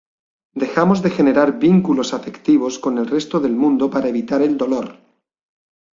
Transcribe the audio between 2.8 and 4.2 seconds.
el resto del mundo para